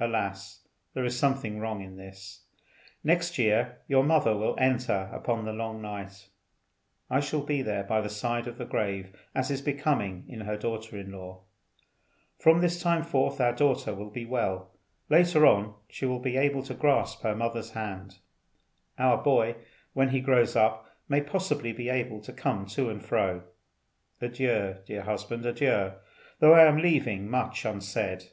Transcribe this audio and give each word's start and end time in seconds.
Alas! 0.00 0.66
there 0.92 1.04
is 1.04 1.16
something 1.16 1.60
wrong 1.60 1.80
in 1.80 1.96
this. 1.96 2.42
Next 3.04 3.38
year 3.38 3.78
your 3.86 4.02
mother 4.02 4.36
will 4.36 4.56
enter 4.58 5.08
upon 5.12 5.44
the 5.44 5.52
long 5.52 5.80
night. 5.80 6.30
I 7.08 7.20
shall 7.20 7.42
be 7.42 7.62
there 7.62 7.84
by 7.84 8.00
the 8.00 8.08
side 8.08 8.48
of 8.48 8.58
the 8.58 8.64
grave 8.64 9.14
as 9.36 9.52
is 9.52 9.62
becoming 9.62 10.24
in 10.28 10.40
her 10.40 10.56
daughter 10.56 10.98
in 10.98 11.12
law. 11.12 11.42
From 12.40 12.60
this 12.60 12.82
time 12.82 13.04
forth 13.04 13.40
our 13.40 13.54
daughter 13.54 13.94
will 13.94 14.10
be 14.10 14.24
well; 14.26 14.72
later 15.08 15.46
on 15.46 15.74
she 15.88 16.06
will 16.06 16.18
be 16.20 16.36
able 16.36 16.64
to 16.64 16.74
grasp 16.74 17.22
her 17.22 17.36
mother's 17.36 17.70
hand. 17.70 18.18
Our 18.98 19.22
boy, 19.22 19.54
when 19.92 20.08
he 20.08 20.20
grows 20.20 20.56
up, 20.56 20.90
may 21.08 21.20
possibly 21.20 21.72
be 21.72 21.88
able 21.88 22.20
to 22.22 22.32
come 22.32 22.66
to 22.66 22.90
and 22.90 23.02
fro. 23.02 23.44
Adieu, 24.20 24.74
dear 24.86 25.02
husband, 25.02 25.46
adieu, 25.46 25.92
though 26.40 26.52
I 26.52 26.64
am 26.64 26.78
leaving 26.78 27.30
much 27.30 27.64
unsaid." 27.64 28.24